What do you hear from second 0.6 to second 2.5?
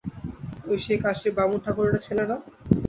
ওই সেই কাশীর বামুন ঠাকরুনের ছেলে না?